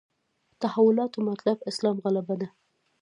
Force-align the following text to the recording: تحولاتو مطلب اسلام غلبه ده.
تحولاتو 0.61 1.19
مطلب 1.29 1.57
اسلام 1.71 1.97
غلبه 2.03 2.35
ده. 2.41 2.47